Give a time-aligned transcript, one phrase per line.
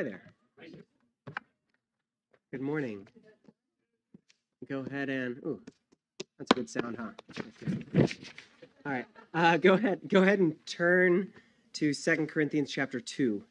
[0.00, 0.22] Hi there.
[2.50, 3.06] Good morning.
[4.66, 5.60] Go ahead and, ooh,
[6.38, 7.10] that's a good sound, huh?
[8.86, 10.00] All right, uh, go ahead.
[10.08, 11.30] Go ahead and turn
[11.74, 13.44] to Second Corinthians chapter two.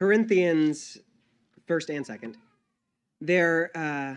[0.00, 0.98] Corinthians,
[1.68, 2.38] first and second,
[3.20, 4.16] they're uh,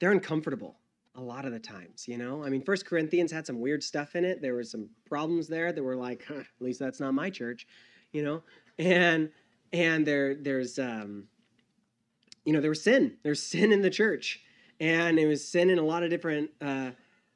[0.00, 0.79] they're uncomfortable
[1.20, 2.08] a lot of the times.
[2.08, 4.40] You know, I mean, First Corinthians had some weird stuff in it.
[4.40, 7.66] There were some problems there that were like, huh, at least that's not my church.
[8.12, 8.42] You know,
[8.78, 9.30] and
[9.72, 11.24] and there there's um,
[12.44, 13.18] you know there was sin.
[13.22, 14.40] There's sin in the church,
[14.80, 16.50] and it was sin in a lot of different.
[16.60, 16.90] Uh,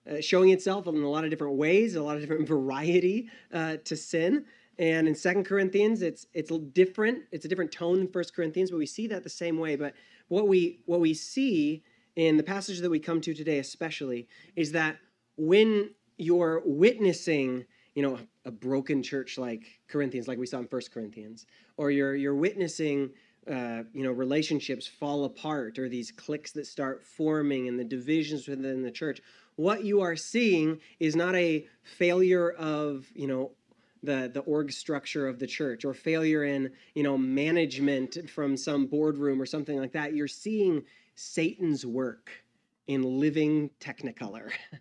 [0.06, 3.78] uh, showing itself in a lot of different ways, a lot of different variety uh,
[3.84, 4.44] to sin.
[4.78, 7.22] And in Second Corinthians, it's it's different.
[7.32, 9.76] It's a different tone in First Corinthians, but we see that the same way.
[9.76, 9.94] But
[10.28, 11.84] what we what we see
[12.16, 14.96] in the passage that we come to today, especially, is that
[15.36, 17.64] when you're witnessing,
[17.94, 22.14] you know, a broken church like Corinthians, like we saw in First Corinthians, or you're
[22.14, 23.10] you're witnessing
[23.50, 28.48] uh, you know relationships fall apart or these cliques that start forming and the divisions
[28.48, 29.20] within the church
[29.56, 33.50] what you are seeing is not a failure of you know
[34.02, 38.86] the the org structure of the church or failure in you know management from some
[38.86, 40.14] boardroom or something like that.
[40.14, 40.82] You're seeing
[41.14, 42.30] satan's work
[42.86, 44.50] in living technicolor.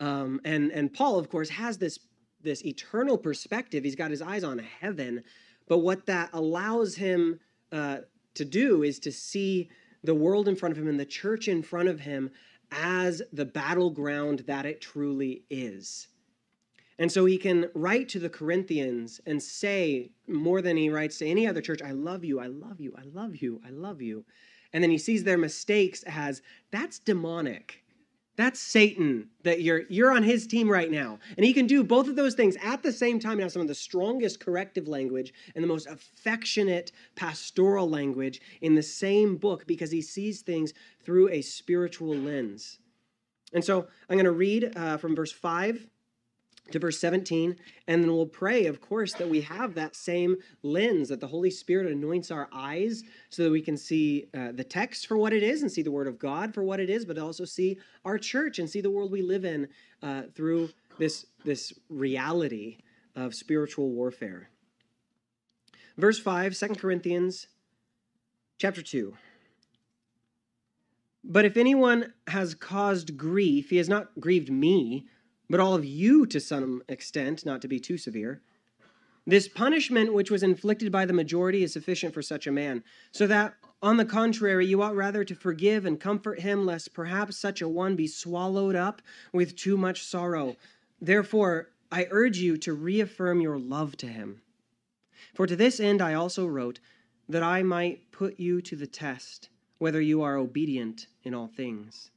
[0.00, 2.00] Um, and and paul of course has this
[2.44, 3.82] this eternal perspective.
[3.82, 5.24] He's got his eyes on heaven.
[5.66, 7.40] But what that allows him
[7.72, 7.98] uh,
[8.34, 9.70] to do is to see
[10.02, 12.30] the world in front of him and the church in front of him
[12.70, 16.08] as the battleground that it truly is.
[16.98, 21.26] And so he can write to the Corinthians and say, more than he writes to
[21.26, 24.24] any other church, I love you, I love you, I love you, I love you.
[24.74, 27.84] And then he sees their mistakes as that's demonic.
[28.36, 31.20] That's Satan that you're you're on his team right now.
[31.36, 33.62] And he can do both of those things at the same time and have some
[33.62, 39.68] of the strongest corrective language and the most affectionate pastoral language in the same book
[39.68, 42.80] because he sees things through a spiritual lens.
[43.52, 45.86] And so I'm going to read uh, from verse 5
[46.70, 47.56] to verse 17,
[47.88, 51.50] and then we'll pray, of course, that we have that same lens, that the Holy
[51.50, 55.42] Spirit anoints our eyes so that we can see uh, the text for what it
[55.42, 58.16] is and see the Word of God for what it is, but also see our
[58.16, 59.68] church and see the world we live in
[60.02, 62.78] uh, through this, this reality
[63.14, 64.48] of spiritual warfare.
[65.98, 67.46] Verse 5, 2 Corinthians
[68.58, 69.14] chapter 2.
[71.22, 75.06] But if anyone has caused grief, he has not grieved me
[75.48, 78.40] but all of you to some extent, not to be too severe.
[79.26, 83.26] This punishment which was inflicted by the majority is sufficient for such a man, so
[83.26, 87.62] that, on the contrary, you ought rather to forgive and comfort him, lest perhaps such
[87.62, 89.00] a one be swallowed up
[89.32, 90.56] with too much sorrow.
[91.00, 94.42] Therefore, I urge you to reaffirm your love to him.
[95.34, 96.80] For to this end I also wrote,
[97.28, 102.10] that I might put you to the test, whether you are obedient in all things.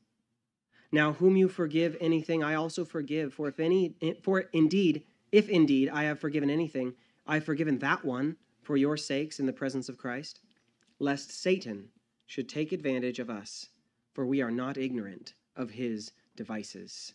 [0.97, 3.31] Now, whom you forgive anything, I also forgive.
[3.31, 3.93] For if any,
[4.23, 6.95] for indeed, if indeed I have forgiven anything,
[7.27, 10.39] I have forgiven that one for your sakes in the presence of Christ,
[10.97, 11.89] lest Satan
[12.25, 13.69] should take advantage of us,
[14.15, 17.13] for we are not ignorant of his devices.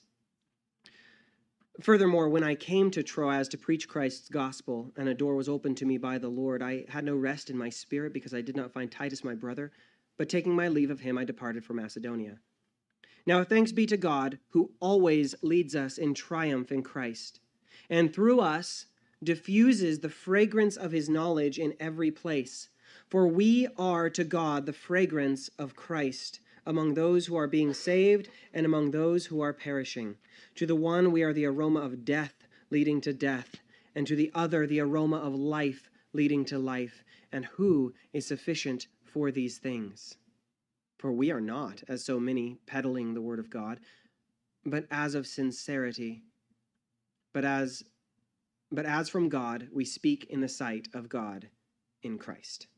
[1.81, 5.77] Furthermore, when I came to Troas to preach Christ's gospel, and a door was opened
[5.79, 8.55] to me by the Lord, I had no rest in my spirit because I did
[8.55, 9.73] not find Titus my brother,
[10.19, 12.39] but taking my leave of him, I departed for Macedonia.
[13.25, 17.41] Now, thanks be to God who always leads us in triumph in Christ,
[17.89, 18.87] and through us
[19.23, 22.69] diffuses the fragrance of his knowledge in every place.
[23.09, 28.29] For we are to God the fragrance of Christ among those who are being saved
[28.53, 30.17] and among those who are perishing.
[30.57, 33.57] To the one we are the aroma of death leading to death,
[33.95, 37.05] and to the other the aroma of life leading to life.
[37.31, 40.17] And who is sufficient for these things?
[41.03, 43.81] For we are not, as so many, peddling the word of God,
[44.65, 46.23] but as of sincerity,
[47.33, 47.83] but as
[48.71, 51.49] but as from God, we speak in the sight of God
[52.05, 52.69] in Christ.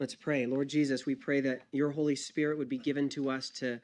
[0.00, 0.46] Let's pray.
[0.46, 3.80] Lord Jesus, we pray that your Holy Spirit would be given to us to,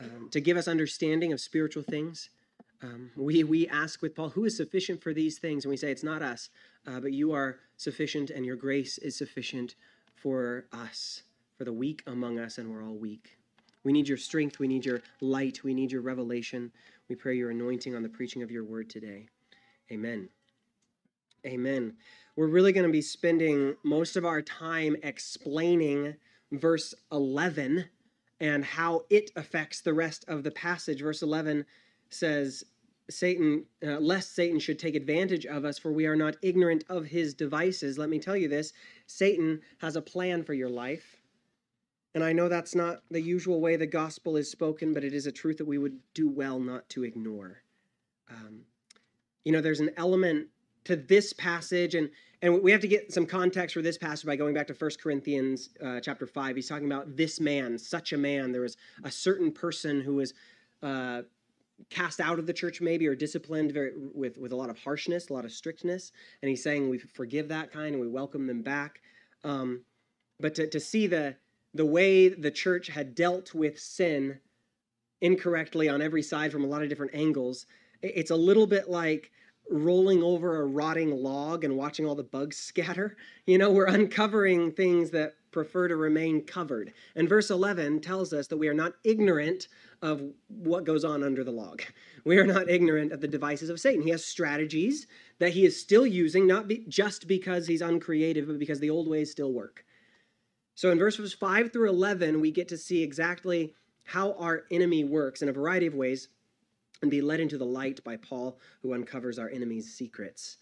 [0.00, 2.28] um, to give us understanding of spiritual things.
[2.82, 5.64] Um, we, we ask with Paul, who is sufficient for these things?
[5.64, 6.50] And we say, it's not us,
[6.88, 9.76] uh, but you are sufficient, and your grace is sufficient
[10.16, 11.22] for us
[11.56, 13.38] for the weak among us, and we're all weak.
[13.84, 14.58] We need your strength.
[14.58, 15.62] We need your light.
[15.62, 16.72] We need your revelation.
[17.08, 19.28] We pray your anointing on the preaching of your word today.
[19.92, 20.28] Amen.
[21.46, 21.94] Amen.
[22.34, 26.16] We're really going to be spending most of our time explaining
[26.50, 27.86] verse 11
[28.40, 31.00] and how it affects the rest of the passage.
[31.00, 31.64] Verse 11
[32.10, 32.64] says,
[33.08, 37.06] Satan, uh, lest Satan should take advantage of us, for we are not ignorant of
[37.06, 37.98] his devices.
[37.98, 38.72] Let me tell you this
[39.06, 41.15] Satan has a plan for your life.
[42.16, 45.26] And I know that's not the usual way the gospel is spoken, but it is
[45.26, 47.58] a truth that we would do well not to ignore.
[48.30, 48.62] Um,
[49.44, 50.46] you know, there's an element
[50.84, 52.08] to this passage, and
[52.40, 54.90] and we have to get some context for this passage by going back to 1
[54.98, 56.56] Corinthians uh, chapter 5.
[56.56, 58.50] He's talking about this man, such a man.
[58.50, 60.32] There was a certain person who was
[60.82, 61.20] uh,
[61.90, 65.28] cast out of the church, maybe, or disciplined very, with, with a lot of harshness,
[65.28, 66.12] a lot of strictness.
[66.40, 69.02] And he's saying we forgive that kind and we welcome them back.
[69.44, 69.82] Um,
[70.40, 71.36] but to, to see the,
[71.76, 74.40] the way the church had dealt with sin
[75.20, 77.66] incorrectly on every side from a lot of different angles,
[78.02, 79.30] it's a little bit like
[79.70, 83.16] rolling over a rotting log and watching all the bugs scatter.
[83.46, 86.92] You know, we're uncovering things that prefer to remain covered.
[87.14, 89.68] And verse 11 tells us that we are not ignorant
[90.02, 91.82] of what goes on under the log.
[92.24, 94.02] We are not ignorant of the devices of Satan.
[94.02, 95.06] He has strategies
[95.38, 99.08] that he is still using, not be, just because he's uncreative, but because the old
[99.08, 99.85] ways still work.
[100.76, 103.74] So in verses 5 through 11, we get to see exactly
[104.04, 106.28] how our enemy works in a variety of ways
[107.00, 110.58] and be led into the light by Paul, who uncovers our enemy's secrets.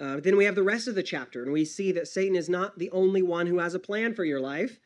[0.00, 2.48] Uh, then we have the rest of the chapter, and we see that Satan is
[2.48, 4.80] not the only one who has a plan for your life.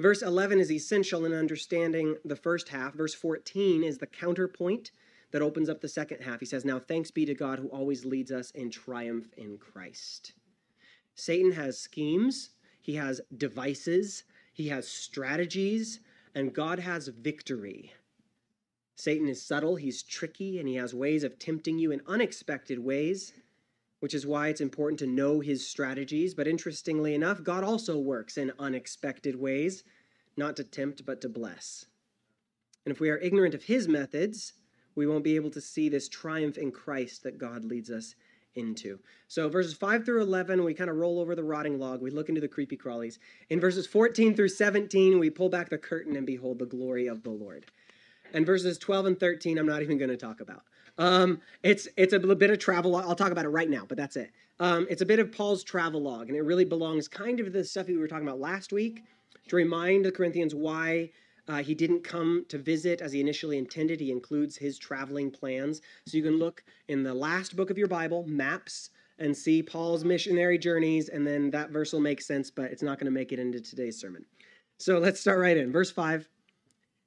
[0.00, 2.94] Verse 11 is essential in understanding the first half.
[2.94, 4.90] Verse 14 is the counterpoint
[5.30, 6.40] that opens up the second half.
[6.40, 10.32] He says, Now thanks be to God who always leads us in triumph in Christ.
[11.14, 12.50] Satan has schemes,
[12.84, 16.00] he has devices, he has strategies,
[16.34, 17.94] and God has victory.
[18.94, 23.32] Satan is subtle, he's tricky, and he has ways of tempting you in unexpected ways,
[24.00, 26.34] which is why it's important to know his strategies.
[26.34, 29.82] But interestingly enough, God also works in unexpected ways,
[30.36, 31.86] not to tempt, but to bless.
[32.84, 34.52] And if we are ignorant of his methods,
[34.94, 38.14] we won't be able to see this triumph in Christ that God leads us
[38.54, 38.98] into.
[39.28, 42.00] So, verses 5 through 11, we kind of roll over the rotting log.
[42.00, 43.18] We look into the creepy crawlies.
[43.50, 47.22] In verses 14 through 17, we pull back the curtain and behold the glory of
[47.22, 47.66] the Lord
[48.34, 50.64] and verses 12 and 13 i'm not even going to talk about
[50.96, 54.16] um, it's it's a bit of travel i'll talk about it right now but that's
[54.16, 54.30] it
[54.60, 57.52] um, it's a bit of paul's travel log and it really belongs kind of to
[57.52, 59.02] the stuff we were talking about last week
[59.48, 61.10] to remind the corinthians why
[61.48, 64.00] uh, he didn't come to visit as he initially intended.
[64.00, 65.82] He includes his traveling plans.
[66.06, 70.04] So you can look in the last book of your bible maps and see paul's
[70.04, 73.30] missionary journeys and then that verse will make sense but it's not going to make
[73.30, 74.24] it into today's sermon.
[74.78, 75.70] So let's start right in.
[75.70, 76.28] Verse 5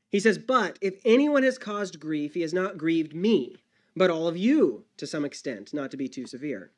[0.09, 3.57] he says, But if anyone has caused grief, he has not grieved me,
[3.95, 6.71] but all of you to some extent, not to be too severe.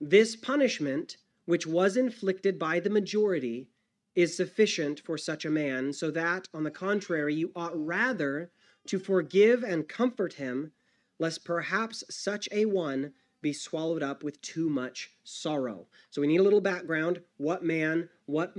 [0.00, 3.68] This punishment, which was inflicted by the majority,
[4.14, 8.50] is sufficient for such a man, so that, on the contrary, you ought rather
[8.86, 10.72] to forgive and comfort him,
[11.18, 13.12] lest perhaps such a one
[13.42, 15.86] be swallowed up with too much sorrow.
[16.10, 17.22] So we need a little background.
[17.38, 18.54] What man, what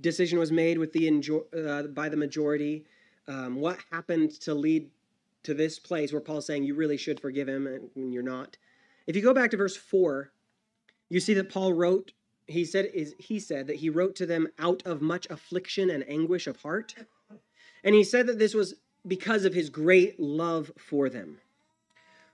[0.00, 1.08] decision was made with the
[1.56, 2.86] uh, by the majority?
[3.28, 4.90] Um, what happened to lead
[5.44, 8.56] to this place where Paul's saying you really should forgive him and you're not?
[9.06, 10.32] If you go back to verse 4,
[11.08, 12.12] you see that Paul wrote,
[12.46, 16.08] he said, is, he said that he wrote to them out of much affliction and
[16.08, 16.94] anguish of heart.
[17.82, 18.74] And he said that this was
[19.06, 21.38] because of his great love for them.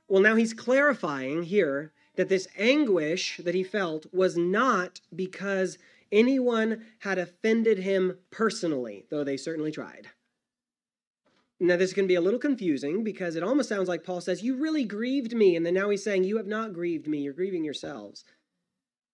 [0.08, 5.78] Well, now he's clarifying here that this anguish that he felt was not because
[6.10, 10.08] anyone had offended him personally, though they certainly tried.
[11.58, 14.56] Now, this can be a little confusing because it almost sounds like Paul says, You
[14.56, 15.54] really grieved me.
[15.54, 17.18] And then now he's saying, You have not grieved me.
[17.18, 18.24] You're grieving yourselves.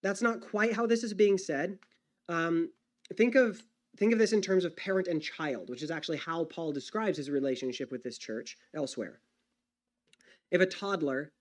[0.03, 1.79] That's not quite how this is being said.
[2.29, 2.71] Um,
[3.15, 3.63] think of
[3.97, 7.19] think of this in terms of parent and child, which is actually how Paul describes
[7.19, 9.21] his relationship with this church elsewhere.
[10.51, 11.33] If a toddler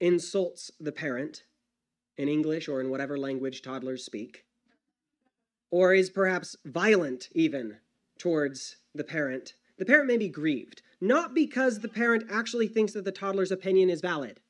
[0.00, 1.44] insults the parent
[2.18, 4.44] in English or in whatever language toddlers speak,
[5.70, 7.78] or is perhaps violent even
[8.18, 13.04] towards the parent, the parent may be grieved, not because the parent actually thinks that
[13.04, 14.40] the toddler's opinion is valid,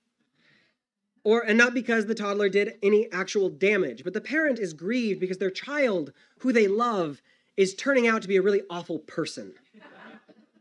[1.25, 5.21] or and not because the toddler did any actual damage, but the parent is grieved
[5.21, 7.21] because their child, who they love,
[7.57, 9.55] is turning out to be a really awful person.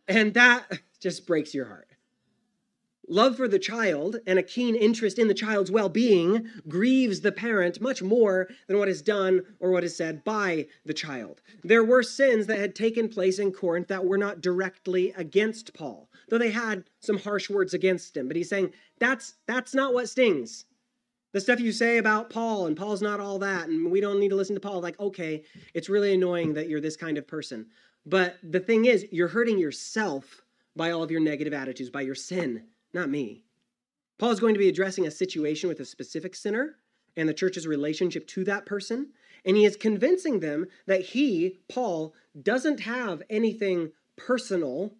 [0.08, 1.88] And that just breaks your heart.
[3.10, 7.34] Love for the child and a keen interest in the child's well being grieves the
[7.34, 11.42] parent much more than what is done or what is said by the child.
[11.64, 16.10] There were sins that had taken place in Corinth that were not directly against Paul,
[16.34, 18.28] though they had some harsh words against him.
[18.28, 20.66] But he's saying that's, that's not what stings.
[21.32, 24.30] The stuff you say about Paul and Paul's not all that, and we don't need
[24.30, 25.44] to listen to Paul, like, okay,
[25.76, 27.68] it's really annoying that you're this kind of person.
[28.04, 30.42] But the thing is, you're hurting yourself
[30.76, 32.64] by all of your negative attitudes, by your sin
[32.96, 33.44] not me.
[34.18, 36.78] Paul is going to be addressing a situation with a specific sinner
[37.16, 39.10] and the church's relationship to that person.
[39.46, 44.96] And he is convincing them that he, Paul, doesn't have anything personal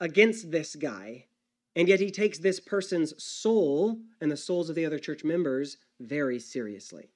[0.00, 1.26] against this guy.
[1.74, 5.76] And yet he takes this person's soul and the souls of the other church members
[6.00, 7.10] very seriously.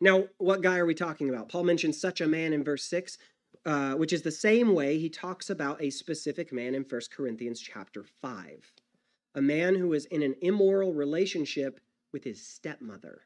[0.00, 1.48] Now, what guy are we talking about?
[1.48, 3.18] Paul mentions such a man in verse 6,
[3.64, 7.60] uh, which is the same way he talks about a specific man in 1 Corinthians
[7.60, 8.72] chapter 5.
[9.36, 11.78] A man who is in an immoral relationship
[12.12, 13.22] with his stepmother.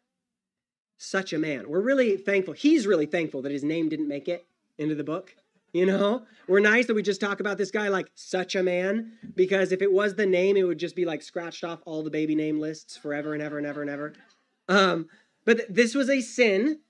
[0.98, 1.68] Such a man.
[1.68, 2.52] We're really thankful.
[2.52, 4.46] He's really thankful that his name didn't make it
[4.76, 5.34] into the book.
[5.76, 9.12] You know, we're nice that we just talk about this guy like such a man,
[9.34, 12.10] because if it was the name, it would just be like scratched off all the
[12.10, 14.14] baby name lists forever and ever and ever and ever.
[14.70, 15.08] Um,
[15.44, 16.80] but this was a sin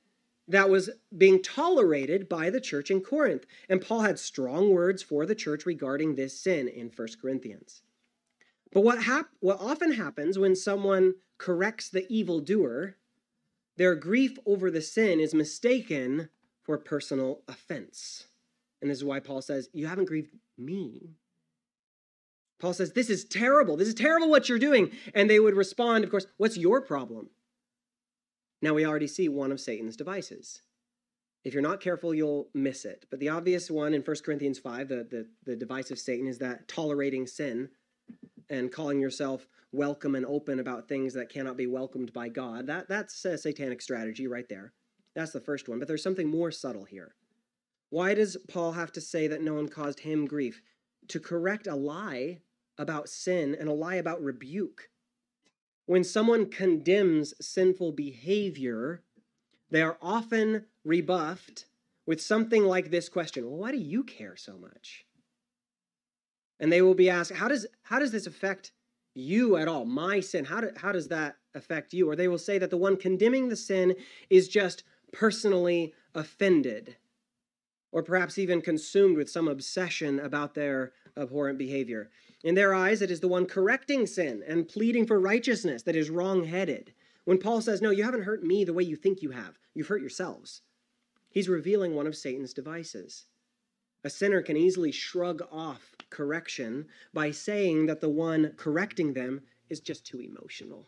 [0.47, 0.89] that was
[1.19, 3.45] being tolerated by the church in Corinth.
[3.69, 7.83] And Paul had strong words for the church regarding this sin in 1 Corinthians.
[8.73, 12.95] But what, hap- what often happens when someone corrects the evildoer,
[13.77, 16.29] their grief over the sin is mistaken
[16.63, 18.29] for personal offense.
[18.81, 21.11] And this is why Paul says, You haven't grieved me.
[22.59, 23.77] Paul says, This is terrible.
[23.77, 24.91] This is terrible what you're doing.
[25.15, 27.31] And they would respond, of course, What's your problem?
[28.63, 30.63] Now we already see one of Satan's devices.
[31.45, 33.07] If you're not careful, you'll miss it.
[33.09, 36.39] But the obvious one in 1 Corinthians 5, the, the, the device of Satan, is
[36.39, 37.69] that tolerating sin
[38.51, 42.67] and calling yourself welcome and open about things that cannot be welcomed by God.
[42.67, 44.73] That, that's a satanic strategy right there.
[45.15, 45.79] That's the first one.
[45.79, 47.15] But there's something more subtle here.
[47.91, 50.61] Why does Paul have to say that no one caused him grief?
[51.09, 52.41] To correct a lie
[52.79, 54.91] about sin and a lie about rebuke.
[55.87, 59.03] When someone condemns sinful behavior,
[59.71, 61.67] they are often rebuffed
[62.07, 65.07] with something like this question Well, why do you care so much?
[66.59, 68.73] and they will be asked, how does, how does this affect
[69.15, 69.85] you at all?
[69.85, 72.09] My sin, how, do, how does that affect you?
[72.09, 73.95] Or they will say that the one condemning the sin
[74.31, 76.97] is just personally offended,
[77.93, 82.11] or perhaps even consumed with some obsession about their abhorrent behavior.
[82.45, 86.11] In their eyes, it is the one correcting sin and pleading for righteousness that is
[86.11, 86.93] wrong headed.
[87.25, 89.89] When Paul says, No, you haven't hurt me the way you think you have, you've
[89.89, 90.63] hurt yourselves,
[91.31, 93.27] he's revealing one of Satan's devices.
[94.05, 99.81] A sinner can easily shrug off correction by saying that the one correcting them is
[99.81, 100.87] just too emotional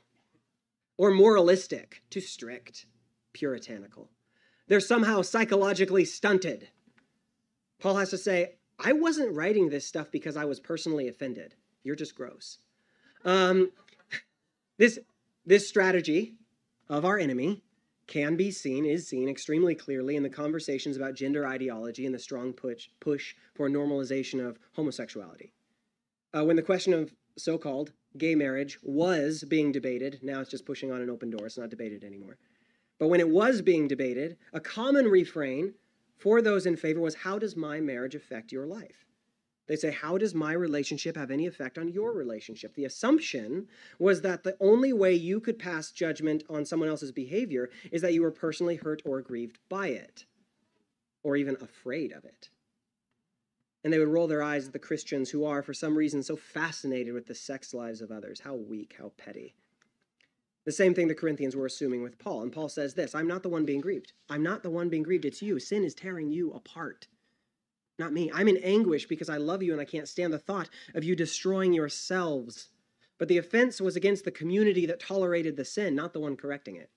[0.99, 2.85] or moralistic, too strict,
[3.33, 4.11] puritanical.
[4.67, 6.69] They're somehow psychologically stunted.
[7.80, 11.54] Paul has to say, I wasn't writing this stuff because I was personally offended.
[11.82, 12.58] You're just gross.
[13.25, 13.70] Um,
[14.78, 14.99] this,
[15.44, 16.35] this strategy
[16.88, 17.62] of our enemy
[18.06, 22.18] can be seen, is seen extremely clearly in the conversations about gender ideology and the
[22.18, 25.52] strong push, push for normalization of homosexuality.
[26.37, 30.64] Uh, when the question of so called gay marriage was being debated, now it's just
[30.64, 32.38] pushing on an open door, it's not debated anymore.
[32.99, 35.75] But when it was being debated, a common refrain
[36.18, 39.06] for those in favor was How does my marriage affect your life?
[39.68, 42.75] They say, How does my relationship have any effect on your relationship?
[42.75, 47.70] The assumption was that the only way you could pass judgment on someone else's behavior
[47.92, 50.25] is that you were personally hurt or aggrieved by it,
[51.22, 52.48] or even afraid of it.
[53.84, 56.34] And they would roll their eyes at the Christians who are, for some reason, so
[56.34, 58.40] fascinated with the sex lives of others.
[58.40, 59.54] How weak, how petty.
[60.68, 62.42] The same thing the Corinthians were assuming with Paul.
[62.42, 64.12] And Paul says this I'm not the one being grieved.
[64.28, 65.25] I'm not the one being grieved.
[65.25, 65.58] It's you.
[65.58, 67.08] Sin is tearing you apart
[67.98, 68.30] not me.
[68.32, 71.16] I'm in anguish because I love you and I can't stand the thought of you
[71.16, 72.68] destroying yourselves.
[73.18, 76.76] But the offense was against the community that tolerated the sin, not the one correcting
[76.76, 76.90] it.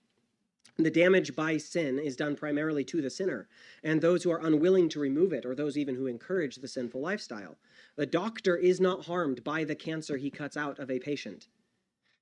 [0.78, 3.48] The damage by sin is done primarily to the sinner
[3.84, 7.02] and those who are unwilling to remove it, or those even who encourage the sinful
[7.02, 7.58] lifestyle.
[7.96, 11.48] The doctor is not harmed by the cancer he cuts out of a patient.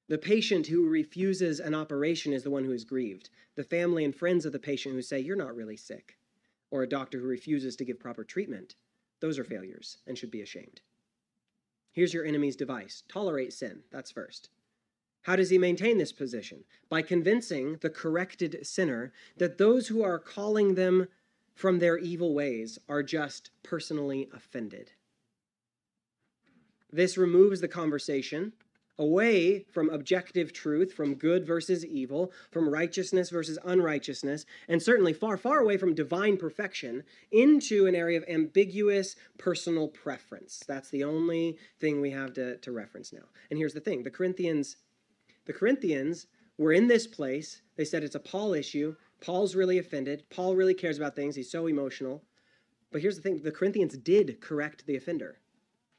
[0.09, 3.29] The patient who refuses an operation is the one who is grieved.
[3.55, 6.19] The family and friends of the patient who say, You're not really sick
[6.71, 8.75] or a doctor who refuses to give proper treatment,
[9.19, 10.81] those are failures and should be ashamed.
[11.91, 13.81] Here's your enemy's device tolerate sin.
[13.91, 14.49] That's first.
[15.23, 16.63] How does he maintain this position?
[16.89, 21.07] By convincing the corrected sinner that those who are calling them
[21.53, 24.93] from their evil ways are just personally offended.
[26.91, 28.53] This removes the conversation
[28.99, 35.37] away from objective truth, from good versus evil, from righteousness versus unrighteousness, and certainly far,
[35.37, 40.63] far away from divine perfection, into an area of ambiguous personal preference.
[40.67, 43.25] That's the only thing we have to, to reference now.
[43.49, 44.75] And here's the thing the Corinthians,
[45.45, 46.27] the Corinthians
[46.57, 47.61] were in this place.
[47.77, 48.95] They said it's a Paul issue.
[49.21, 50.23] Paul's really offended.
[50.29, 51.35] Paul really cares about things.
[51.35, 52.23] He's so emotional.
[52.91, 55.39] But here's the thing the Corinthians did correct the offender.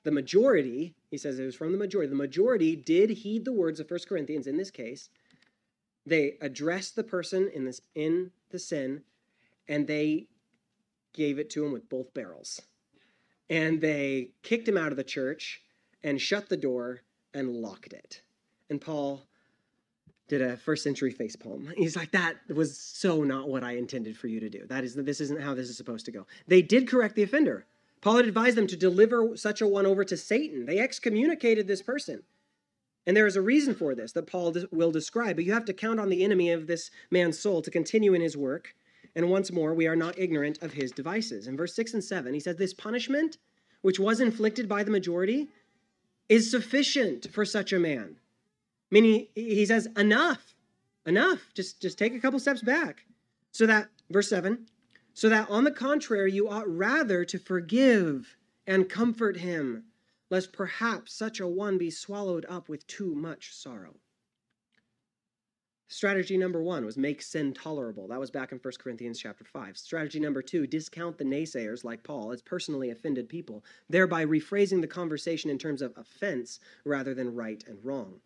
[0.03, 3.81] The majority, he says it was from the majority, the majority did heed the words
[3.81, 5.11] of 1 Corinthians in this case.
[6.07, 9.03] They addressed the person in this in the sin,
[9.69, 10.29] and they
[11.13, 12.61] gave it to him with both barrels.
[13.49, 15.63] And they kicked him out of the church
[16.03, 17.03] and shut the door
[17.35, 18.23] and locked it.
[18.71, 19.23] And Paul
[20.29, 21.73] did a first century face palm.
[21.77, 24.65] He's like, that was so not what I intended for you to do.
[24.69, 26.27] That is, this isn't how this is supposed to go.
[26.47, 27.67] They did correct the offender.
[28.01, 30.67] Paul had advised them to deliver such a one over to Satan.
[30.67, 32.23] They excommunicated this person.
[33.07, 35.73] And there is a reason for this that Paul will describe, but you have to
[35.73, 38.75] count on the enemy of this man's soul to continue in his work.
[39.17, 41.47] And once more, we are not ignorant of his devices.
[41.47, 43.39] In verse 6 and 7, he says, This punishment,
[43.83, 45.49] which was inflicted by the majority,
[46.29, 48.17] is sufficient for such a man
[48.91, 50.55] Meaning he says, enough,
[51.07, 51.51] enough.
[51.55, 53.05] Just, just take a couple steps back.
[53.53, 54.67] So that, verse 7,
[55.15, 58.37] so that on the contrary, you ought rather to forgive
[58.67, 59.85] and comfort him,
[60.31, 63.97] lest perhaps such a one be swallowed up with too much sorrow.
[65.93, 68.07] Strategy number one was make sin tolerable.
[68.07, 69.77] That was back in 1 Corinthians chapter 5.
[69.77, 74.87] Strategy number two, discount the naysayers like Paul as personally offended people, thereby rephrasing the
[74.87, 78.21] conversation in terms of offense rather than right and wrong.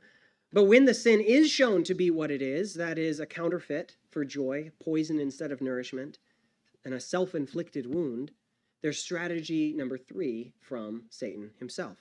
[0.52, 3.96] But when the sin is shown to be what it is, that is, a counterfeit
[4.10, 6.18] for joy, poison instead of nourishment,
[6.84, 8.30] and a self inflicted wound,
[8.82, 11.98] there's strategy number three from Satan himself.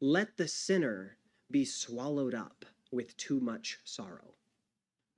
[0.00, 1.16] Let the sinner
[1.50, 4.34] be swallowed up with too much sorrow.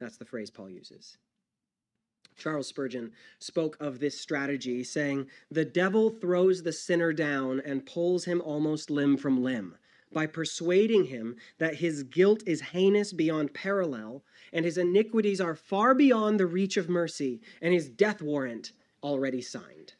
[0.00, 1.17] That's the phrase Paul uses.
[2.37, 8.27] Charles Spurgeon spoke of this strategy, saying, The devil throws the sinner down and pulls
[8.27, 9.77] him almost limb from limb
[10.12, 14.23] by persuading him that his guilt is heinous beyond parallel
[14.53, 19.40] and his iniquities are far beyond the reach of mercy and his death warrant already
[19.40, 19.95] signed.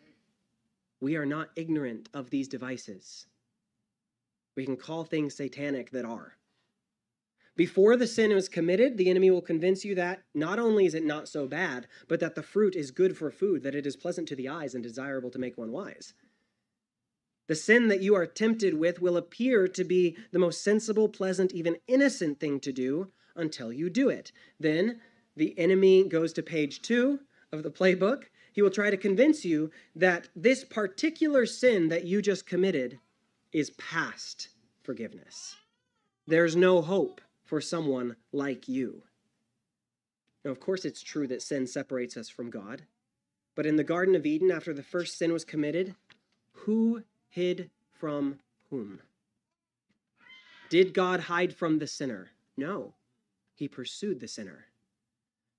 [1.01, 3.27] We are not ignorant of these devices.
[4.57, 6.37] We can call things satanic that are.
[7.57, 11.05] Before the sin is committed, the enemy will convince you that not only is it
[11.05, 14.29] not so bad, but that the fruit is good for food, that it is pleasant
[14.29, 16.15] to the eyes and desirable to make one wise.
[17.49, 21.53] The sin that you are tempted with will appear to be the most sensible, pleasant,
[21.53, 24.31] even innocent thing to do until you do it.
[24.61, 25.01] Then
[25.35, 27.21] the enemy goes to page two
[27.51, 28.25] of the playbook.
[28.53, 32.99] He will try to convince you that this particular sin that you just committed
[33.53, 34.49] is past
[34.83, 35.57] forgiveness.
[36.27, 39.03] There's no hope for someone like you.
[40.45, 42.83] Now, of course, it's true that sin separates us from God.
[43.55, 45.95] But in the Garden of Eden, after the first sin was committed,
[46.53, 48.39] who hid from
[48.71, 49.01] whom?
[50.69, 52.31] Did God hide from the sinner?
[52.57, 52.95] No,
[53.55, 54.67] he pursued the sinner.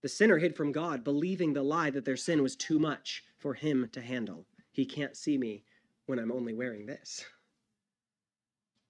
[0.01, 3.53] The sinner hid from God, believing the lie that their sin was too much for
[3.53, 4.45] him to handle.
[4.71, 5.63] He can't see me
[6.05, 7.25] when I'm only wearing this.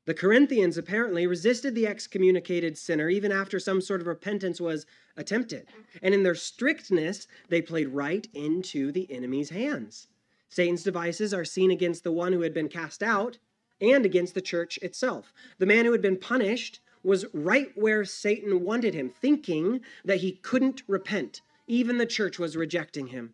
[0.05, 5.67] The Corinthians apparently resisted the excommunicated sinner even after some sort of repentance was attempted.
[6.01, 10.07] And in their strictness, they played right into the enemy's hands.
[10.47, 13.37] Satan's devices are seen against the one who had been cast out
[13.79, 15.31] and against the church itself.
[15.59, 20.33] The man who had been punished was right where Satan wanted him, thinking that he
[20.33, 21.41] couldn't repent.
[21.67, 23.33] Even the church was rejecting him.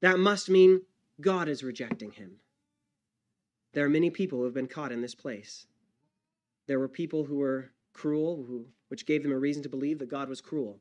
[0.00, 0.82] That must mean
[1.20, 2.36] God is rejecting him.
[3.72, 5.66] There are many people who have been caught in this place.
[6.66, 10.08] There were people who were cruel, who, which gave them a reason to believe that
[10.08, 10.78] God was cruel.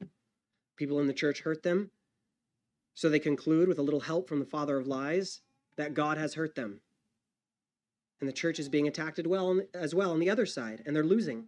[0.78, 1.92] People in the church hurt them,
[2.96, 5.42] so they conclude, with a little help from the father of lies,
[5.76, 6.80] that God has hurt them.
[8.20, 9.26] And the church is being attacked as
[9.94, 11.48] well, on the other side, and they're losing.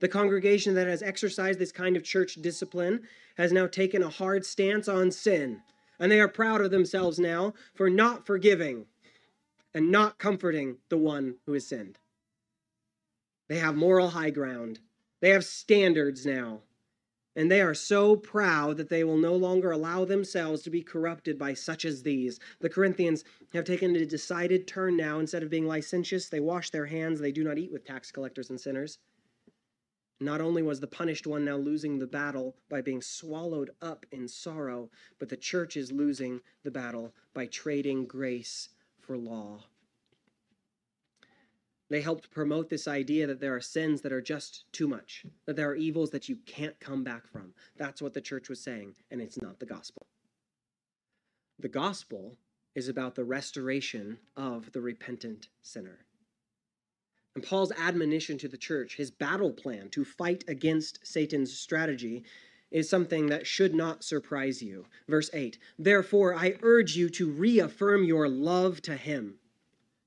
[0.00, 3.02] The congregation that has exercised this kind of church discipline
[3.36, 5.60] has now taken a hard stance on sin,
[5.98, 8.86] and they are proud of themselves now for not forgiving
[9.74, 11.98] and not comforting the one who has sinned.
[13.48, 14.80] They have moral high ground.
[15.20, 16.60] They have standards now.
[17.36, 21.38] And they are so proud that they will no longer allow themselves to be corrupted
[21.38, 22.40] by such as these.
[22.60, 25.20] The Corinthians have taken a decided turn now.
[25.20, 27.20] Instead of being licentious, they wash their hands.
[27.20, 28.98] They do not eat with tax collectors and sinners.
[30.22, 34.28] Not only was the punished one now losing the battle by being swallowed up in
[34.28, 39.64] sorrow, but the church is losing the battle by trading grace for law.
[41.88, 45.56] They helped promote this idea that there are sins that are just too much, that
[45.56, 47.54] there are evils that you can't come back from.
[47.76, 50.06] That's what the church was saying, and it's not the gospel.
[51.58, 52.36] The gospel
[52.74, 56.06] is about the restoration of the repentant sinner.
[57.34, 62.24] And Paul's admonition to the church, his battle plan to fight against Satan's strategy,
[62.70, 64.86] is something that should not surprise you.
[65.08, 69.38] Verse 8 Therefore, I urge you to reaffirm your love to him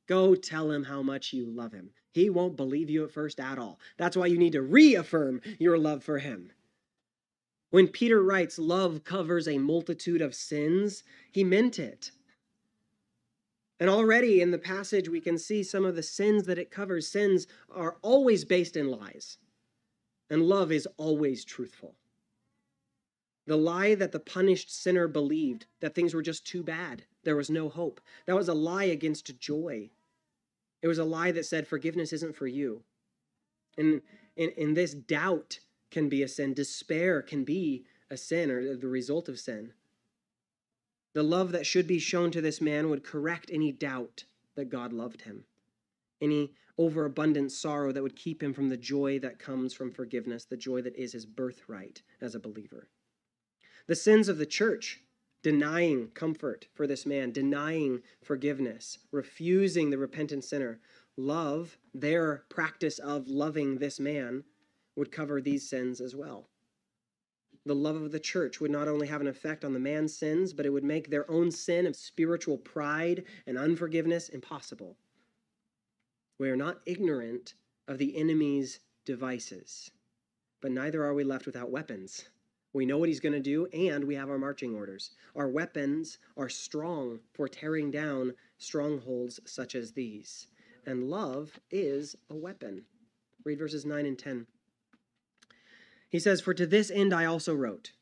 [0.07, 1.91] Go tell him how much you love him.
[2.11, 3.79] He won't believe you at first at all.
[3.97, 6.51] That's why you need to reaffirm your love for him.
[7.69, 12.11] When Peter writes, Love covers a multitude of sins, he meant it.
[13.83, 17.05] And already in the passage, we can see some of the sins that it covers.
[17.05, 19.39] Sins are always based in lies,
[20.29, 21.95] and love is always truthful.
[23.45, 27.49] The lie that the punished sinner believed, that things were just too bad, there was
[27.49, 29.89] no hope, that was a lie against joy.
[30.81, 32.83] It was a lie that said forgiveness isn't for you.
[33.77, 34.01] And
[34.37, 35.59] in, in this doubt
[35.91, 39.73] can be a sin, despair can be a sin or the result of sin.
[41.13, 44.91] The love that should be shown to this man would correct any doubt that God
[44.91, 45.45] loved him,
[46.19, 50.57] any overabundant sorrow that would keep him from the joy that comes from forgiveness, the
[50.57, 52.89] joy that is his birthright as a believer.
[53.85, 55.01] The sins of the church,
[55.43, 60.79] denying comfort for this man, denying forgiveness, refusing the repentant sinner,
[61.15, 64.45] love, their practice of loving this man,
[64.95, 66.49] would cover these sins as well
[67.65, 70.53] the love of the church would not only have an effect on the man's sins,
[70.53, 74.97] but it would make their own sin of spiritual pride and unforgiveness impossible.
[76.39, 77.53] We are not ignorant
[77.87, 79.91] of the enemy's devices,
[80.61, 82.25] but neither are we left without weapons.
[82.73, 85.11] We know what he's going to do, and we have our marching orders.
[85.35, 90.47] Our weapons are strong for tearing down strongholds such as these.
[90.85, 92.83] And love is a weapon.
[93.45, 94.47] Read verses 9 and 10.
[96.13, 97.93] He says, For to this end I also wrote,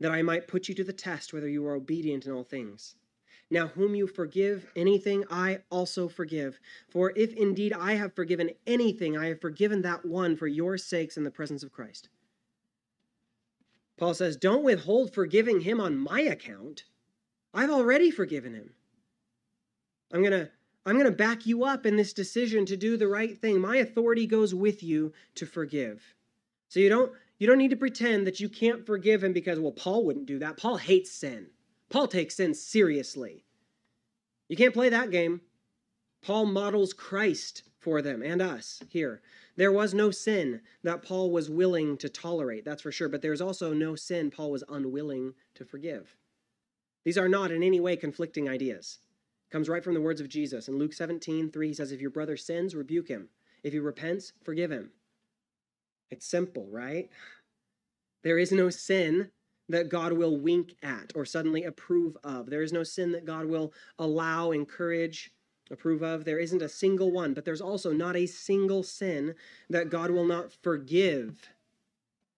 [0.00, 2.94] that I might put you to the test whether you are obedient in all things.
[3.50, 6.58] Now, whom you forgive anything, I also forgive.
[6.88, 11.18] For if indeed I have forgiven anything, I have forgiven that one for your sakes
[11.18, 12.08] in the presence of Christ.
[13.98, 16.84] Paul says, Don't withhold forgiving him on my account.
[17.52, 18.70] I've already forgiven him.
[20.10, 20.50] I'm going to.
[20.86, 23.60] I'm going to back you up in this decision to do the right thing.
[23.60, 26.14] My authority goes with you to forgive.
[26.68, 29.72] So you don't you don't need to pretend that you can't forgive him because, well,
[29.72, 30.56] Paul wouldn't do that.
[30.56, 31.48] Paul hates sin.
[31.90, 33.44] Paul takes sin seriously.
[34.48, 35.40] You can't play that game.
[36.22, 39.22] Paul models Christ for them and us here.
[39.56, 43.40] There was no sin that Paul was willing to tolerate, that's for sure, but there's
[43.40, 46.16] also no sin Paul was unwilling to forgive.
[47.04, 48.98] These are not in any way conflicting ideas.
[49.48, 50.66] It comes right from the words of Jesus.
[50.66, 53.28] In Luke 17, 3, he says, If your brother sins, rebuke him.
[53.62, 54.90] If he repents, forgive him.
[56.10, 57.10] It's simple, right?
[58.22, 59.30] There is no sin
[59.68, 62.50] that God will wink at or suddenly approve of.
[62.50, 65.32] There is no sin that God will allow, encourage,
[65.70, 66.24] approve of.
[66.24, 69.34] There isn't a single one, but there's also not a single sin
[69.68, 71.50] that God will not forgive.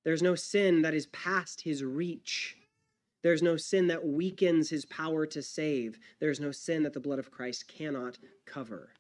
[0.05, 2.57] There's no sin that is past his reach.
[3.23, 5.99] There's no sin that weakens his power to save.
[6.21, 8.91] There's no sin that the blood of Christ cannot cover.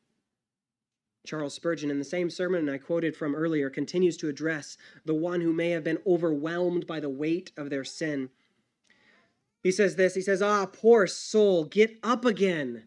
[1.26, 5.40] Charles Spurgeon, in the same sermon I quoted from earlier, continues to address the one
[5.40, 8.30] who may have been overwhelmed by the weight of their sin.
[9.62, 12.84] He says this He says, Ah, poor soul, get up again.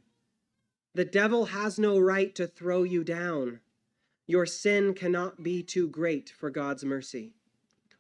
[0.94, 3.60] The devil has no right to throw you down.
[4.28, 7.34] Your sin cannot be too great for God's mercy.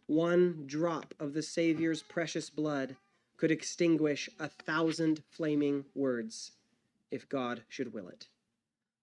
[0.08, 2.96] One drop of the Savior's precious blood
[3.38, 6.52] could extinguish a thousand flaming words
[7.12, 8.28] if God should will it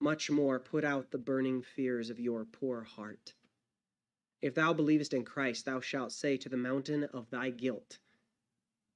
[0.01, 3.35] much more put out the burning fears of your poor heart.
[4.41, 7.99] If thou believest in Christ, thou shalt say to the mountain of thy guilt,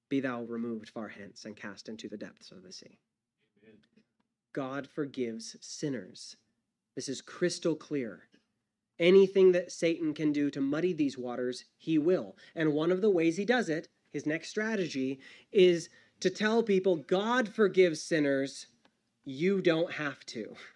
[0.08, 2.98] Be thou removed far hence and cast into the depths of the sea.
[3.62, 3.78] Amen.
[4.52, 6.36] God forgives sinners.
[6.94, 8.28] This is crystal clear.
[8.98, 12.36] Anything that Satan can do to muddy these waters, he will.
[12.54, 15.18] And one of the ways he does it, his next strategy,
[15.50, 15.88] is
[16.20, 18.66] to tell people God forgives sinners,
[19.24, 20.54] you don't have to.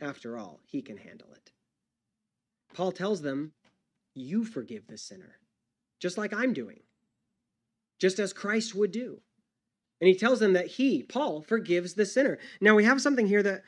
[0.00, 1.52] After all, he can handle it.
[2.74, 3.52] Paul tells them,
[4.14, 5.38] You forgive the sinner,
[6.00, 6.80] just like I'm doing,
[7.98, 9.20] just as Christ would do.
[10.00, 12.38] And he tells them that he, Paul, forgives the sinner.
[12.60, 13.62] Now we have something here that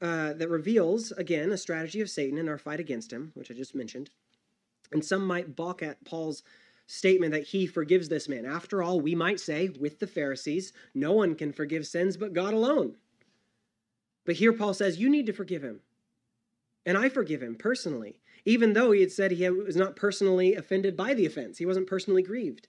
[0.00, 3.54] uh, that reveals again a strategy of Satan in our fight against him, which I
[3.54, 4.10] just mentioned.
[4.92, 6.42] And some might balk at Paul's
[6.86, 8.44] statement that he forgives this man.
[8.44, 12.52] After all, we might say, with the Pharisees, no one can forgive sins but God
[12.52, 12.96] alone.
[14.24, 15.80] But here Paul says, You need to forgive him.
[16.86, 20.96] And I forgive him personally, even though he had said he was not personally offended
[20.96, 22.68] by the offense, he wasn't personally grieved.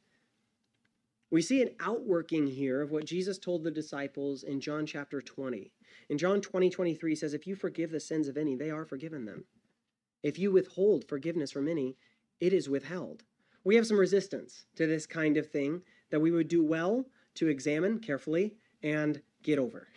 [1.31, 5.71] We see an outworking here of what Jesus told the disciples in John chapter 20.
[6.09, 9.25] In John 20, 23 says, If you forgive the sins of any, they are forgiven
[9.25, 9.45] them.
[10.23, 11.97] If you withhold forgiveness from any,
[12.39, 13.23] it is withheld.
[13.63, 17.47] We have some resistance to this kind of thing that we would do well to
[17.47, 19.87] examine carefully and get over.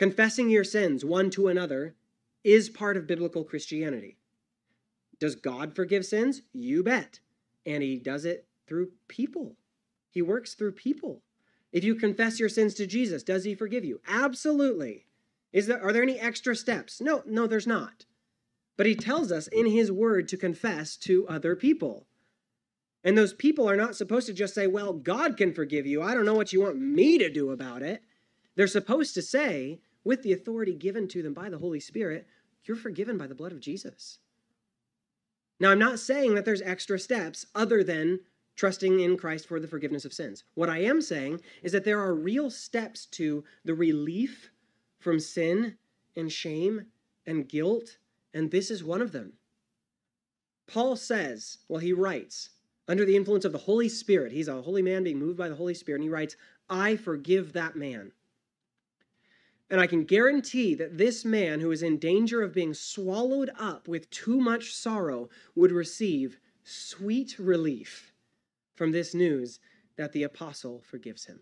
[0.00, 1.94] Confessing your sins one to another
[2.42, 4.16] is part of biblical Christianity.
[5.18, 6.40] Does God forgive sins?
[6.54, 7.20] You bet.
[7.66, 9.58] And he does it through people.
[10.08, 11.20] He works through people.
[11.70, 14.00] If you confess your sins to Jesus, does he forgive you?
[14.08, 15.04] Absolutely.
[15.52, 17.02] Is there are there any extra steps?
[17.02, 18.06] No, no there's not.
[18.78, 22.06] But he tells us in his word to confess to other people.
[23.04, 26.00] And those people are not supposed to just say, "Well, God can forgive you.
[26.00, 28.02] I don't know what you want me to do about it."
[28.56, 32.26] They're supposed to say, with the authority given to them by the Holy Spirit,
[32.64, 34.18] "You're forgiven by the blood of Jesus."
[35.58, 38.20] Now, I'm not saying that there's extra steps other than
[38.56, 40.44] trusting in Christ for the forgiveness of sins.
[40.54, 44.50] What I am saying is that there are real steps to the relief
[44.98, 45.78] from sin
[46.16, 46.86] and shame
[47.26, 47.98] and guilt,
[48.34, 49.34] and this is one of them.
[50.66, 52.50] Paul says, well, he writes,
[52.86, 55.54] under the influence of the Holy Spirit, he's a holy man being moved by the
[55.54, 56.36] Holy Spirit, and he writes,
[56.68, 58.12] I forgive that man.
[59.70, 63.86] And I can guarantee that this man who is in danger of being swallowed up
[63.86, 68.12] with too much sorrow would receive sweet relief
[68.74, 69.60] from this news
[69.96, 71.40] that the apostle forgives him.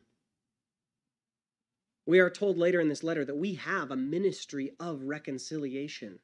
[2.05, 6.21] We are told later in this letter that we have a ministry of reconciliation.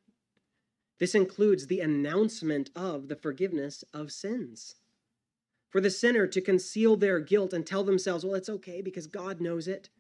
[0.99, 4.77] This includes the announcement of the forgiveness of sins.
[5.71, 9.41] For the sinner to conceal their guilt and tell themselves, well, it's okay because God
[9.41, 9.91] knows it,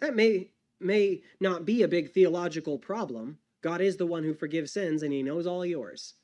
[0.00, 0.50] that may,
[0.84, 3.38] may not be a big theological problem.
[3.62, 6.14] God is the one who forgives sins and he knows all yours.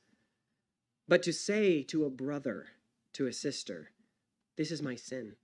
[1.07, 2.67] But to say to a brother,
[3.15, 3.91] to a sister,
[4.57, 5.37] this is my sin.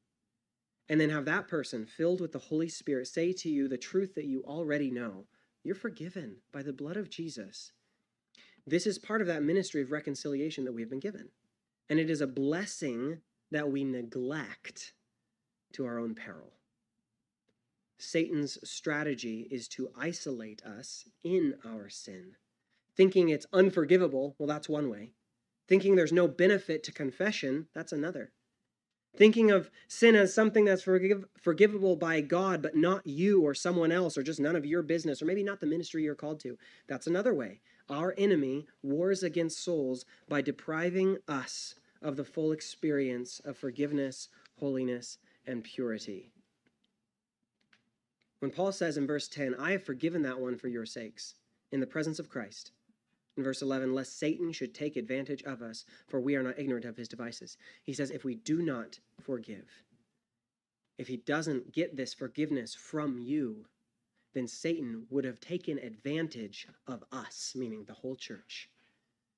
[0.88, 4.14] And then have that person filled with the Holy Spirit say to you the truth
[4.16, 5.24] that you already know.
[5.62, 7.72] You're forgiven by the blood of Jesus.
[8.66, 11.28] This is part of that ministry of reconciliation that we have been given.
[11.88, 13.18] And it is a blessing
[13.50, 14.92] that we neglect
[15.72, 16.52] to our own peril.
[18.04, 22.36] Satan's strategy is to isolate us in our sin.
[22.96, 25.12] Thinking it's unforgivable, well, that's one way.
[25.66, 28.32] Thinking there's no benefit to confession, that's another.
[29.16, 33.92] Thinking of sin as something that's forgive, forgivable by God, but not you or someone
[33.92, 36.58] else, or just none of your business, or maybe not the ministry you're called to.
[36.88, 37.60] That's another way.
[37.88, 45.18] Our enemy wars against souls by depriving us of the full experience of forgiveness, holiness,
[45.46, 46.33] and purity.
[48.44, 51.34] When Paul says in verse 10, I have forgiven that one for your sakes,
[51.72, 52.72] in the presence of Christ,
[53.38, 56.84] in verse 11, lest Satan should take advantage of us, for we are not ignorant
[56.84, 57.56] of his devices.
[57.82, 59.82] He says, if we do not forgive,
[60.98, 63.64] if he doesn't get this forgiveness from you,
[64.34, 68.68] then Satan would have taken advantage of us, meaning the whole church.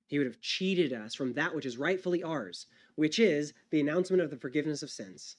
[0.09, 2.67] He would have cheated us from that which is rightfully ours,
[2.97, 5.37] which is the announcement of the forgiveness of sins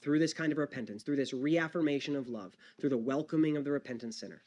[0.00, 3.72] through this kind of repentance, through this reaffirmation of love, through the welcoming of the
[3.72, 4.42] repentant sinner.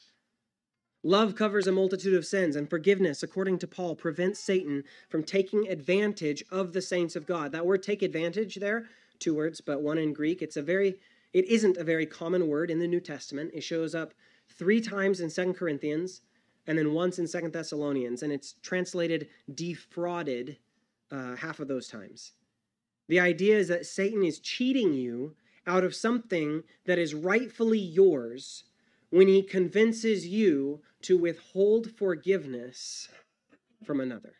[1.04, 5.68] Love covers a multitude of sins, and forgiveness, according to Paul, prevents Satan from taking
[5.68, 7.52] advantage of the saints of God.
[7.52, 8.88] That word take advantage there,
[9.18, 10.42] two words, but one in Greek.
[10.42, 10.96] It's a very
[11.34, 13.52] it isn't a very common word in the New Testament.
[13.54, 14.14] It shows up
[14.50, 16.22] three times in Second Corinthians
[16.68, 20.58] and then once in Second Thessalonians, and it's translated defrauded
[21.10, 22.34] uh, half of those times.
[23.08, 25.36] The idea is that Satan is cheating you
[25.68, 28.64] out of something that is rightfully yours
[29.10, 33.10] when he convinces you to withhold forgiveness
[33.86, 34.34] from another.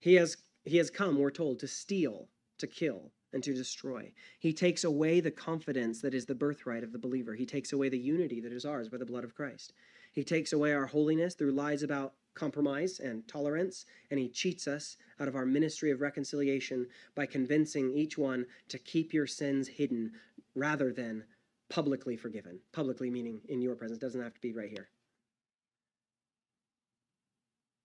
[0.00, 2.28] He has, he has come, we're told, to steal,
[2.58, 4.12] to kill, and to destroy.
[4.38, 7.34] He takes away the confidence that is the birthright of the believer.
[7.34, 9.72] He takes away the unity that is ours by the blood of Christ.
[10.12, 14.96] He takes away our holiness through lies about compromise and tolerance, and he cheats us
[15.20, 20.12] out of our ministry of reconciliation by convincing each one to keep your sins hidden
[20.54, 21.24] rather than
[21.68, 22.60] publicly forgiven.
[22.72, 24.88] Publicly meaning in your presence, doesn't have to be right here.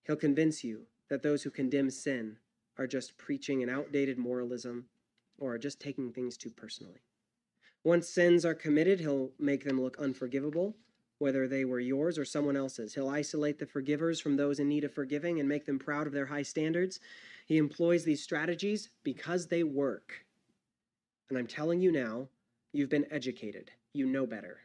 [0.06, 2.38] He'll convince you that those who condemn sin
[2.78, 4.86] are just preaching an outdated moralism
[5.38, 7.02] or are just taking things too personally.
[7.84, 10.76] Once sins are committed, he'll make them look unforgivable,
[11.24, 12.94] whether they were yours or someone else's.
[12.94, 16.12] He'll isolate the forgivers from those in need of forgiving and make them proud of
[16.12, 17.00] their high standards.
[17.46, 20.26] He employs these strategies because they work.
[21.30, 22.28] And I'm telling you now,
[22.74, 23.72] you've been educated.
[23.94, 24.60] You know better.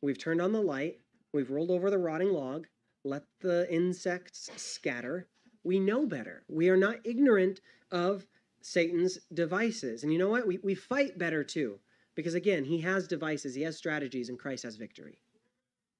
[0.00, 0.98] We've turned on the light,
[1.34, 2.66] we've rolled over the rotting log,
[3.04, 5.26] let the insects scatter.
[5.62, 6.42] We know better.
[6.48, 7.60] We are not ignorant
[7.90, 8.24] of
[8.62, 10.04] Satan's devices.
[10.04, 10.46] And you know what?
[10.46, 11.80] We, we fight better too.
[12.14, 15.18] Because again, he has devices, he has strategies, and Christ has victory.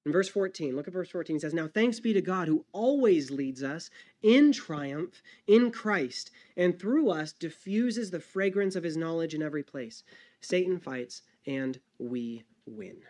[0.07, 1.41] In verse 14, look at verse 14.
[1.41, 3.89] says, Now thanks be to God who always leads us
[4.23, 9.63] in triumph in Christ, and through us diffuses the fragrance of his knowledge in every
[9.63, 10.03] place.
[10.39, 13.01] Satan fights, and we win.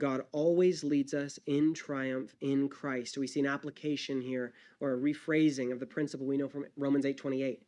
[0.00, 3.16] God always leads us in triumph in Christ.
[3.16, 7.04] We see an application here or a rephrasing of the principle we know from Romans
[7.04, 7.62] 8:28.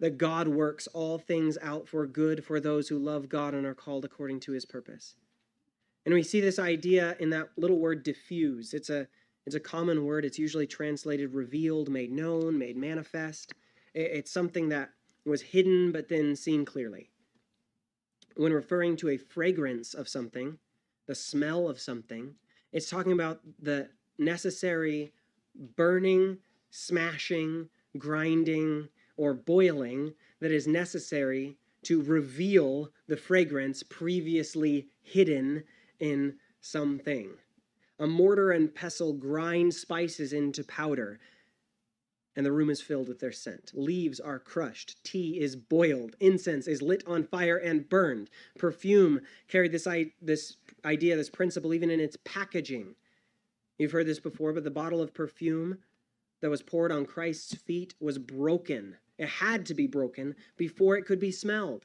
[0.00, 3.74] That God works all things out for good for those who love God and are
[3.74, 5.16] called according to his purpose.
[6.10, 8.74] And we see this idea in that little word diffuse.
[8.74, 9.06] It's a
[9.46, 10.24] it's a common word.
[10.24, 13.54] It's usually translated revealed, made known, made manifest.
[13.94, 14.90] It's something that
[15.24, 17.10] was hidden but then seen clearly.
[18.34, 20.58] When referring to a fragrance of something,
[21.06, 22.34] the smell of something,
[22.72, 25.12] it's talking about the necessary
[25.76, 26.38] burning,
[26.70, 27.68] smashing,
[27.98, 35.62] grinding, or boiling that is necessary to reveal the fragrance previously hidden
[36.00, 37.30] in something.
[37.98, 41.20] A mortar and pestle grind spices into powder,
[42.34, 43.72] and the room is filled with their scent.
[43.74, 48.30] Leaves are crushed, tea is boiled, incense is lit on fire and burned.
[48.58, 49.86] Perfume carried this,
[50.22, 52.94] this idea, this principle, even in its packaging.
[53.78, 55.78] You've heard this before, but the bottle of perfume
[56.40, 58.96] that was poured on Christ's feet was broken.
[59.18, 61.84] It had to be broken before it could be smelled.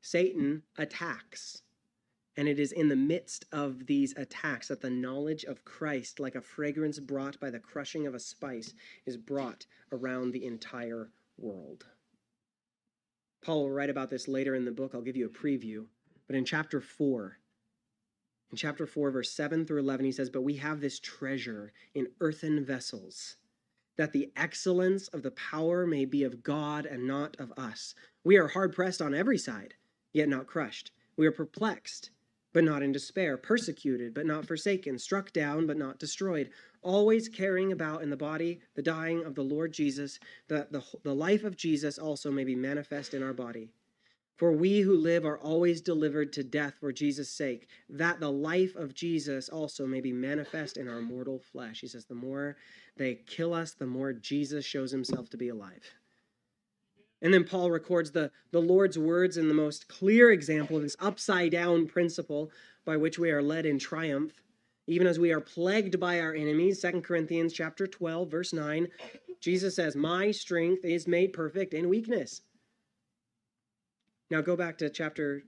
[0.00, 1.62] Satan attacks.
[2.38, 6.36] And it is in the midst of these attacks that the knowledge of Christ, like
[6.36, 8.74] a fragrance brought by the crushing of a spice,
[9.04, 11.86] is brought around the entire world.
[13.42, 14.92] Paul will write about this later in the book.
[14.94, 15.86] I'll give you a preview.
[16.28, 17.38] But in chapter 4,
[18.52, 22.06] in chapter 4, verse 7 through 11, he says, But we have this treasure in
[22.20, 23.34] earthen vessels,
[23.96, 27.96] that the excellence of the power may be of God and not of us.
[28.22, 29.74] We are hard pressed on every side,
[30.12, 30.92] yet not crushed.
[31.16, 32.10] We are perplexed
[32.52, 36.50] but not in despair, persecuted, but not forsaken, struck down, but not destroyed,
[36.82, 41.14] always carrying about in the body the dying of the Lord Jesus, that the, the
[41.14, 43.70] life of Jesus also may be manifest in our body.
[44.36, 48.76] For we who live are always delivered to death for Jesus' sake, that the life
[48.76, 51.80] of Jesus also may be manifest in our mortal flesh.
[51.80, 52.56] He says, the more
[52.96, 55.82] they kill us, the more Jesus shows himself to be alive.
[57.20, 60.96] And then Paul records the, the Lord's words in the most clear example of this
[61.00, 62.50] upside down principle
[62.84, 64.32] by which we are led in triumph,
[64.86, 66.80] even as we are plagued by our enemies.
[66.80, 68.88] 2 Corinthians chapter 12, verse 9.
[69.40, 72.42] Jesus says, My strength is made perfect in weakness.
[74.30, 75.42] Now go back to chapter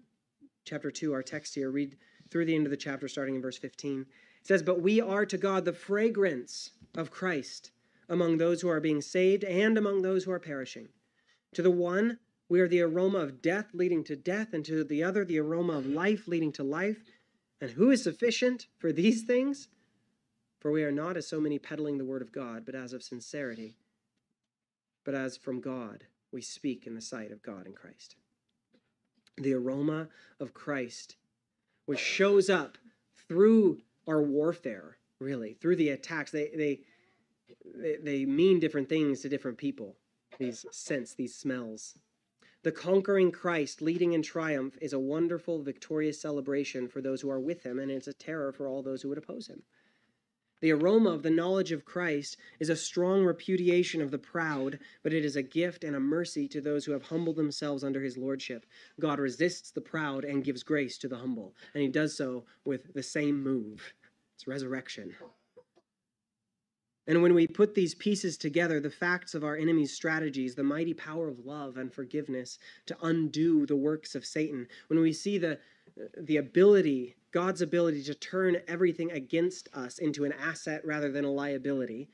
[0.64, 1.70] chapter 2, our text here.
[1.70, 1.96] Read
[2.30, 4.06] through the end of the chapter, starting in verse 15.
[4.40, 7.70] It says, But we are to God the fragrance of Christ
[8.09, 10.88] among those who are being saved and among those who are perishing.
[11.54, 15.02] To the one, we are the aroma of death leading to death, and to the
[15.02, 17.02] other, the aroma of life leading to life.
[17.60, 19.68] And who is sufficient for these things?
[20.60, 23.02] For we are not as so many peddling the word of God, but as of
[23.02, 23.76] sincerity,
[25.04, 28.16] but as from God we speak in the sight of God in Christ.
[29.36, 30.08] The aroma
[30.38, 31.16] of Christ,
[31.86, 32.76] which shows up
[33.28, 36.30] through our warfare, really, through the attacks.
[36.30, 39.96] They, they, they, mean different things to different people
[40.40, 41.96] these scents, these smells.
[42.62, 47.38] The conquering Christ leading in triumph is a wonderful, victorious celebration for those who are
[47.38, 49.62] with him, and it's a terror for all those who would oppose him.
[50.61, 55.14] The aroma of the knowledge of Christ is a strong repudiation of the proud, but
[55.14, 58.18] it is a gift and a mercy to those who have humbled themselves under his
[58.18, 58.66] lordship.
[58.98, 62.92] God resists the proud and gives grace to the humble, and he does so with
[62.92, 63.94] the same move.
[64.35, 65.14] It's resurrection.
[67.11, 70.94] And when we put these pieces together, the facts of our enemy's strategies, the mighty
[70.94, 75.59] power of love and forgiveness to undo the works of Satan, when we see the,
[76.16, 81.33] the ability, God's ability to turn everything against us into an asset rather than a
[81.33, 82.09] liability,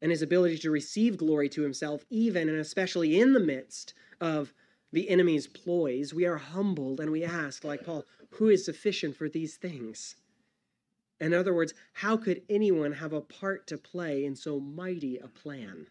[0.00, 4.54] and his ability to receive glory to himself, even and especially in the midst of
[4.94, 9.28] the enemy's ploys, we are humbled and we ask, like Paul, who is sufficient for
[9.28, 10.16] these things?
[11.20, 15.28] In other words, how could anyone have a part to play in so mighty a
[15.28, 15.88] plan?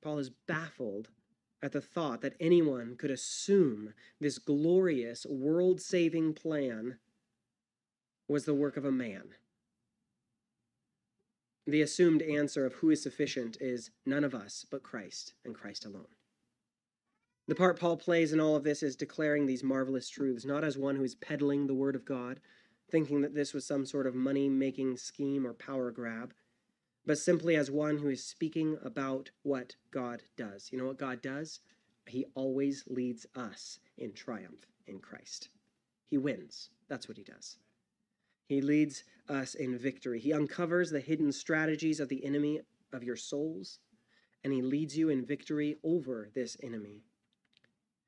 [0.00, 1.08] Paul is baffled
[1.62, 6.98] at the thought that anyone could assume this glorious, world saving plan
[8.28, 9.34] was the work of a man.
[11.66, 15.84] The assumed answer of who is sufficient is none of us but Christ and Christ
[15.84, 16.06] alone.
[17.48, 20.78] The part Paul plays in all of this is declaring these marvelous truths, not as
[20.78, 22.40] one who is peddling the word of God,
[22.90, 26.32] thinking that this was some sort of money making scheme or power grab,
[27.04, 30.68] but simply as one who is speaking about what God does.
[30.70, 31.60] You know what God does?
[32.06, 35.48] He always leads us in triumph in Christ.
[36.08, 36.70] He wins.
[36.88, 37.58] That's what he does.
[38.48, 40.20] He leads us in victory.
[40.20, 42.60] He uncovers the hidden strategies of the enemy
[42.92, 43.80] of your souls,
[44.44, 47.02] and he leads you in victory over this enemy.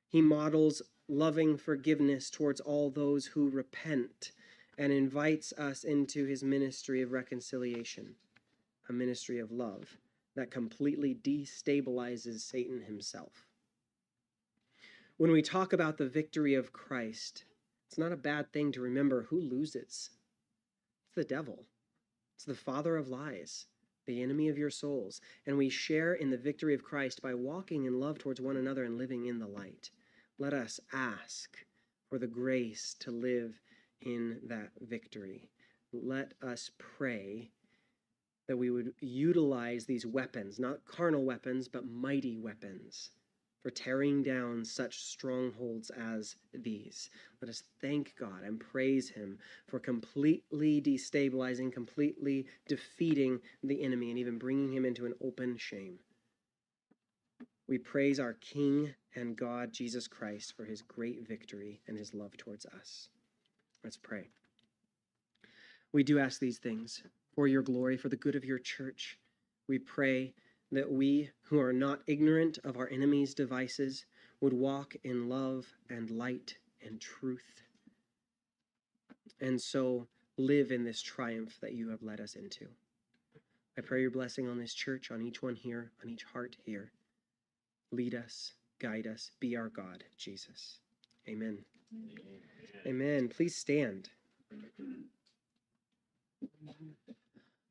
[0.08, 4.30] He models loving forgiveness towards all those who repent
[4.78, 8.14] and invites us into his ministry of reconciliation,
[8.88, 9.98] a ministry of love
[10.36, 13.44] that completely destabilizes Satan himself.
[15.16, 17.44] When we talk about the victory of Christ,
[17.88, 20.10] it's not a bad thing to remember who loses.
[21.06, 21.64] It's the devil,
[22.36, 23.66] it's the father of lies,
[24.06, 25.20] the enemy of your souls.
[25.44, 28.84] And we share in the victory of Christ by walking in love towards one another
[28.84, 29.90] and living in the light.
[30.38, 31.58] Let us ask
[32.08, 33.60] for the grace to live
[34.02, 35.48] in that victory.
[35.92, 37.50] Let us pray
[38.46, 43.10] that we would utilize these weapons, not carnal weapons, but mighty weapons,
[43.62, 47.10] for tearing down such strongholds as these.
[47.42, 54.18] Let us thank God and praise Him for completely destabilizing, completely defeating the enemy, and
[54.18, 55.98] even bringing him into an open shame.
[57.68, 62.34] We praise our King and God, Jesus Christ, for his great victory and his love
[62.38, 63.10] towards us.
[63.88, 64.28] Let's pray.
[65.94, 67.02] We do ask these things
[67.34, 69.18] for your glory, for the good of your church.
[69.66, 70.34] We pray
[70.72, 74.04] that we, who are not ignorant of our enemy's devices,
[74.42, 77.62] would walk in love and light and truth,
[79.40, 82.66] and so live in this triumph that you have led us into.
[83.78, 86.92] I pray your blessing on this church, on each one here, on each heart here.
[87.90, 90.80] Lead us, guide us, be our God, Jesus.
[91.26, 91.64] Amen.
[92.86, 93.28] Amen.
[93.28, 94.10] Please stand.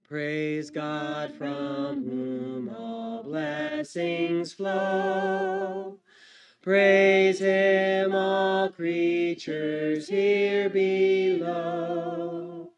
[0.07, 5.99] Praise God from whom all blessings flow.
[6.61, 12.71] Praise Him, all creatures here below.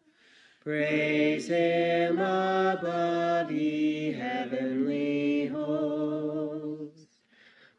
[0.61, 5.09] Praise Him above, ye heavenly.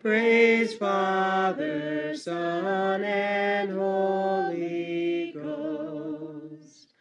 [0.01, 6.94] Praise Father, Son, and Holy Ghost.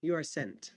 [0.00, 0.72] You are sent.